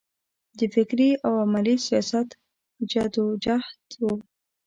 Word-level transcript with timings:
د 0.57 0.59
فکري 0.73 1.09
او 1.25 1.33
عملي 1.43 1.75
سیاست 1.87 2.29
جدوجهد 2.91 3.89
و. 4.01 4.05